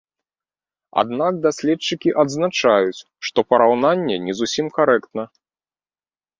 [1.01, 5.23] Аднак даследчыкі адзначаюць, што параўнанне не зусім карэктна.